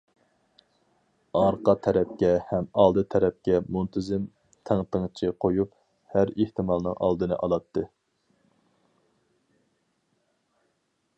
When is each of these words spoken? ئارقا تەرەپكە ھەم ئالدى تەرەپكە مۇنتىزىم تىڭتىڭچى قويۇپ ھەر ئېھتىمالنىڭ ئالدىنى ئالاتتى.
ئارقا 1.39 1.73
تەرەپكە 1.87 2.29
ھەم 2.51 2.69
ئالدى 2.83 3.03
تەرەپكە 3.15 3.59
مۇنتىزىم 3.75 4.25
تىڭتىڭچى 4.69 5.31
قويۇپ 5.45 5.77
ھەر 6.15 6.33
ئېھتىمالنىڭ 6.37 6.97
ئالدىنى 7.09 7.41
ئالاتتى. 7.41 7.85